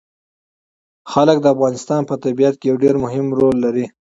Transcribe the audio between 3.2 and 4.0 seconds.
رول لري.